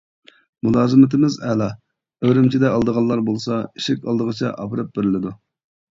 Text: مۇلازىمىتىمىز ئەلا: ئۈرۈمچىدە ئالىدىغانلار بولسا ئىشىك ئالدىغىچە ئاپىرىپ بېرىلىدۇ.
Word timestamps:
مۇلازىمىتىمىز 0.67 1.35
ئەلا: 1.49 1.67
ئۈرۈمچىدە 2.27 2.71
ئالىدىغانلار 2.71 3.21
بولسا 3.29 3.61
ئىشىك 3.67 4.09
ئالدىغىچە 4.11 4.55
ئاپىرىپ 4.65 4.91
بېرىلىدۇ. 4.97 5.35